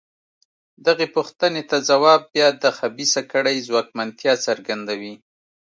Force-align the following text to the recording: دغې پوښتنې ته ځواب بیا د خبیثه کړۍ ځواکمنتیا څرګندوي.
دغې 0.85 1.07
پوښتنې 1.15 1.63
ته 1.69 1.77
ځواب 1.89 2.21
بیا 2.33 2.47
د 2.63 2.65
خبیثه 2.77 3.21
کړۍ 3.31 3.57
ځواکمنتیا 3.69 4.33
څرګندوي. 4.45 5.13